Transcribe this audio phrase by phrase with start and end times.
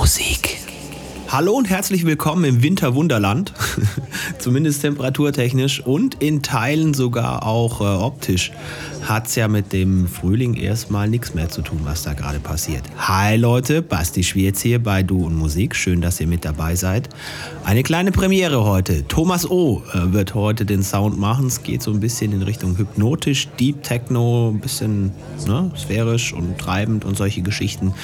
[0.00, 0.56] Musik.
[1.28, 3.52] Hallo und herzlich willkommen im Winterwunderland.
[4.38, 8.52] Zumindest temperaturtechnisch und in Teilen sogar auch äh, optisch
[9.02, 12.84] hat es ja mit dem Frühling erstmal nichts mehr zu tun, was da gerade passiert.
[12.98, 15.74] Hi Leute, Basti Schwierz hier bei Du und Musik.
[15.74, 17.08] Schön, dass ihr mit dabei seid.
[17.64, 19.06] Eine kleine Premiere heute.
[19.08, 19.82] Thomas O.
[19.92, 21.46] Äh, wird heute den Sound machen.
[21.46, 25.12] Es geht so ein bisschen in Richtung hypnotisch, Deep Techno, ein bisschen
[25.46, 27.94] ne, sphärisch und treibend und solche Geschichten.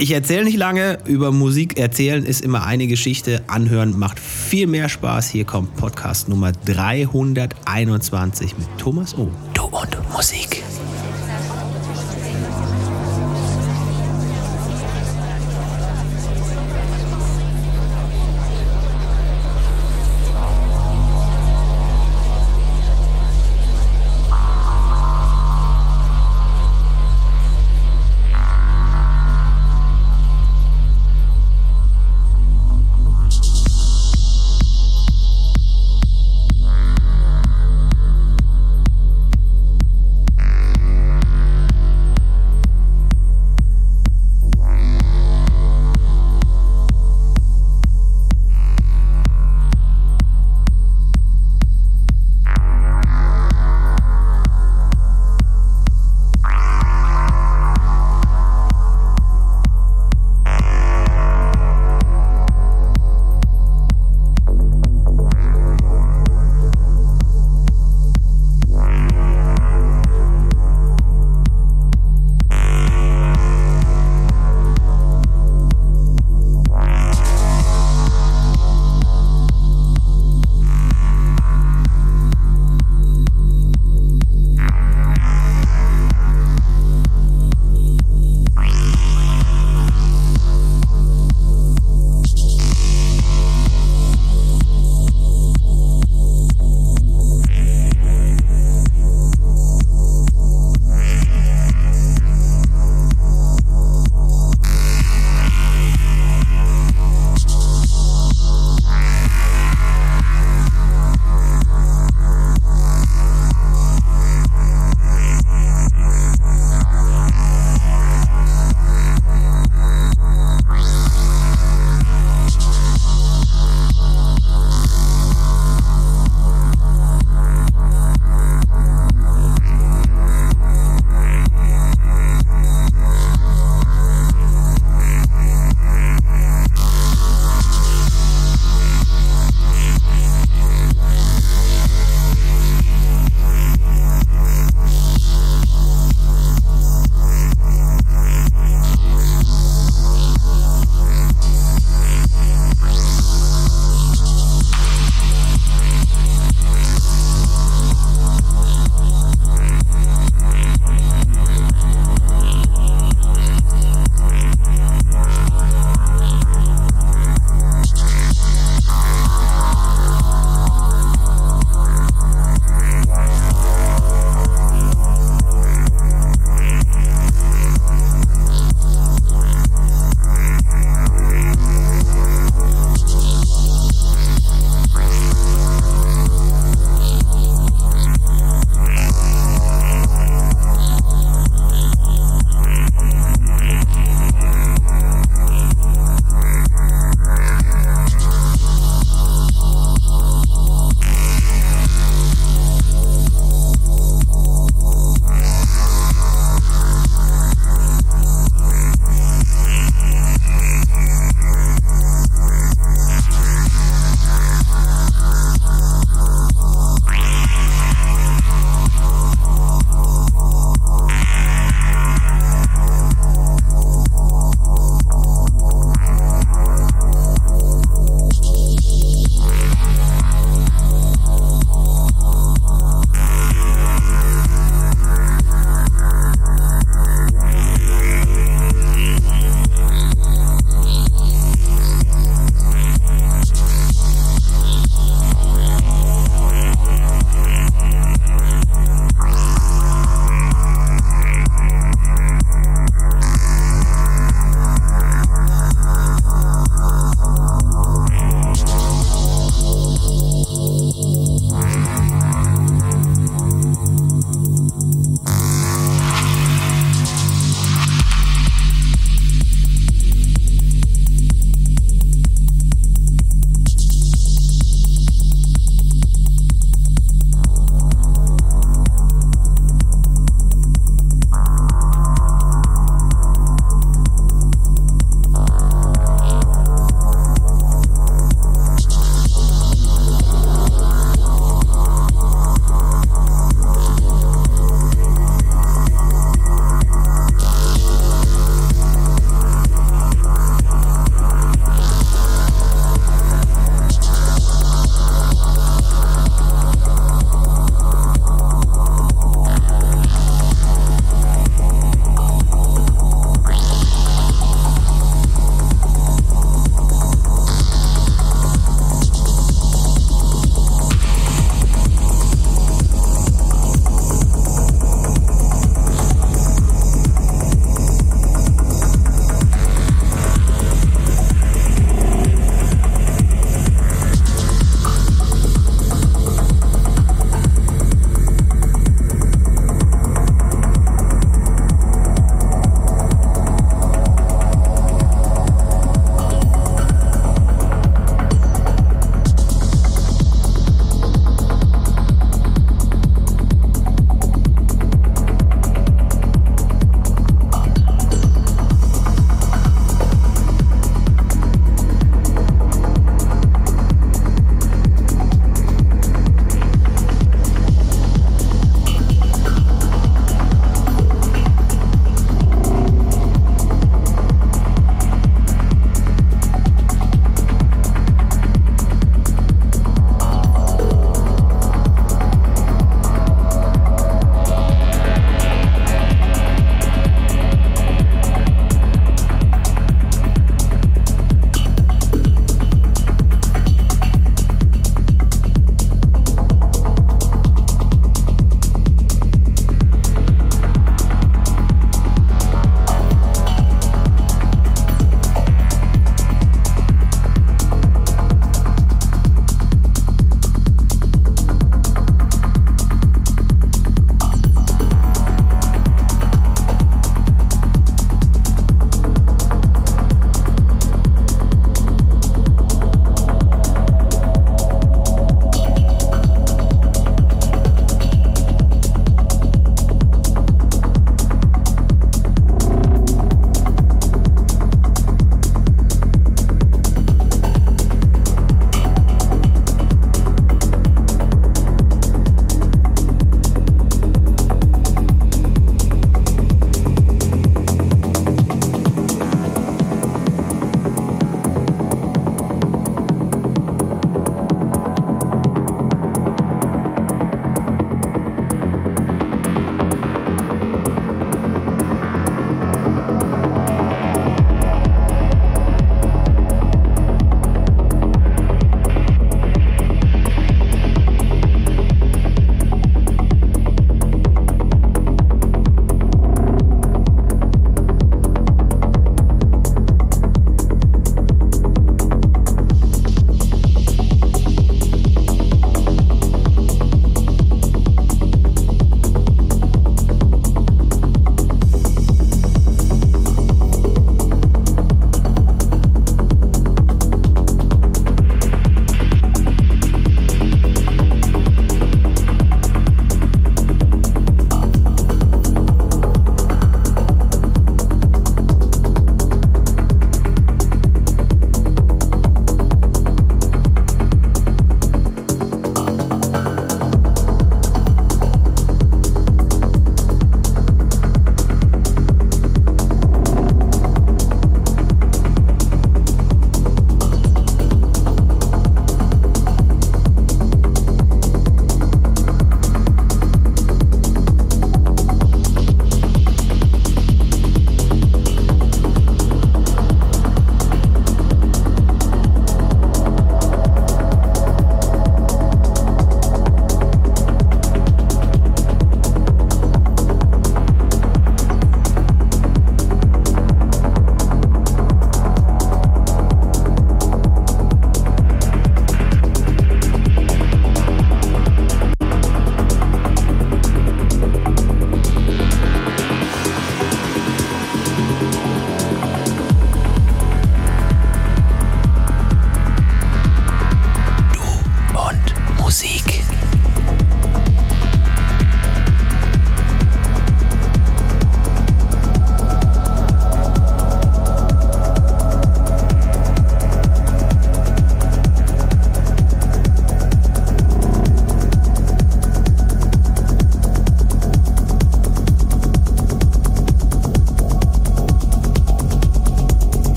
[0.00, 0.98] Ich erzähle nicht lange.
[1.06, 3.42] Über Musik erzählen ist immer eine Geschichte.
[3.48, 5.30] Anhören macht viel mehr Spaß.
[5.30, 9.28] Hier kommt Podcast Nummer 321 mit Thomas O.
[9.54, 10.62] Du und Musik.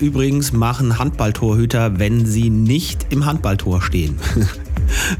[0.00, 4.18] Übrigens machen Handballtorhüter, wenn sie nicht im Handballtor stehen.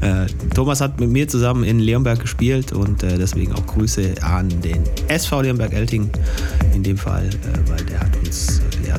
[0.01, 0.25] Äh,
[0.55, 4.81] Thomas hat mit mir zusammen in Leonberg gespielt und äh, deswegen auch Grüße an den
[5.07, 6.09] SV Leonberg-Elting
[6.73, 8.08] in dem Fall, äh, weil der hat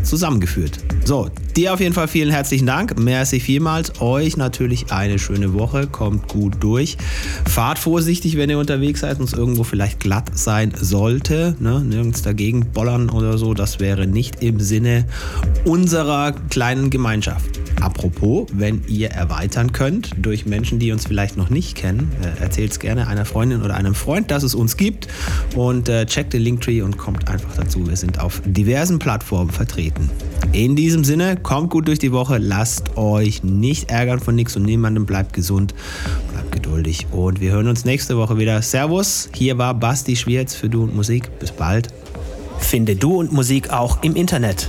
[0.02, 0.78] zusammengeführt.
[1.04, 2.98] So, dir auf jeden Fall vielen herzlichen Dank.
[2.98, 4.00] Merci vielmals.
[4.00, 5.86] Euch natürlich eine schöne Woche.
[5.86, 6.96] Kommt gut durch.
[7.48, 11.56] Fahrt vorsichtig, wenn ihr unterwegs seid und es irgendwo vielleicht glatt sein sollte.
[11.60, 11.80] Ne?
[11.80, 13.54] Nirgends dagegen bollern oder so.
[13.54, 15.06] Das wäre nicht im Sinne
[15.64, 17.59] unserer kleinen Gemeinschaft.
[17.80, 22.72] Apropos, wenn ihr erweitern könnt durch Menschen, die uns vielleicht noch nicht kennen, äh, erzählt
[22.72, 25.08] es gerne einer Freundin oder einem Freund, dass es uns gibt
[25.56, 27.86] und äh, checkt den Linktree und kommt einfach dazu.
[27.88, 30.10] Wir sind auf diversen Plattformen vertreten.
[30.52, 34.64] In diesem Sinne, kommt gut durch die Woche, lasst euch nicht ärgern von nichts und
[34.64, 35.74] niemandem, bleibt gesund,
[36.32, 38.60] bleibt geduldig und wir hören uns nächste Woche wieder.
[38.62, 41.38] Servus, hier war Basti Schwierz für Du und Musik.
[41.38, 41.88] Bis bald.
[42.58, 44.68] Finde Du und Musik auch im Internet.